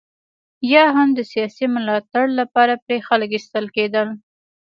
یا 0.73 0.85
هم 0.95 1.09
د 1.13 1.19
سیاسي 1.31 1.65
ملاتړ 1.75 2.25
لپاره 2.39 2.73
پرې 2.85 2.97
خلک 3.07 3.29
اخیستل 3.33 3.65
کېدل. 3.75 4.07